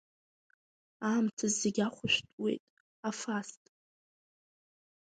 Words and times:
Аамҭа 1.07 1.47
зегьы 1.59 1.83
ахәышәтәуеит, 1.87 2.63
афаст! 3.09 3.61